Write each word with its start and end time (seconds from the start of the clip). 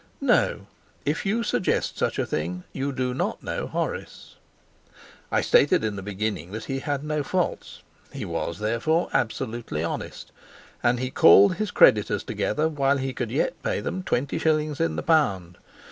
No, 0.19 0.65
if 1.05 1.27
you 1.27 1.43
suggest 1.43 1.95
such 1.95 2.17
a 2.17 2.25
thing, 2.25 2.63
you 2.73 2.91
do 2.91 3.13
not 3.13 3.43
know 3.43 3.67
Horace. 3.67 4.35
I 5.31 5.41
stated 5.41 5.83
in 5.83 5.95
the 5.95 6.01
beginning 6.01 6.53
that 6.53 6.63
he 6.65 6.79
had 6.79 7.03
no 7.03 7.21
faults. 7.21 7.83
He 8.11 8.25
was 8.25 8.57
therefore 8.57 9.09
absolutely 9.13 9.83
honest. 9.83 10.31
And 10.81 10.99
he 10.99 11.11
called 11.11 11.57
his 11.57 11.69
creditors 11.69 12.23
together 12.23 12.67
while 12.67 12.97
he 12.97 13.13
could 13.13 13.29
yet 13.29 13.61
pay 13.61 13.79
them 13.79 14.01
twenty 14.01 14.39
shillings 14.39 14.81
in 14.81 14.95
the 14.95 15.03
pound. 15.03 15.59